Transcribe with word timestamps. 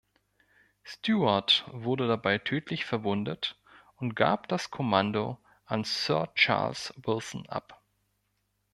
Steward 0.83 1.63
wurde 1.71 2.07
dabei 2.07 2.39
tödlich 2.39 2.85
verwundet 2.85 3.59
und 3.97 4.15
gab 4.15 4.47
das 4.47 4.71
Kommando 4.71 5.37
an 5.65 5.83
Sir 5.83 6.29
Charles 6.33 6.91
Wilson 7.05 7.47
ab. 7.49 7.83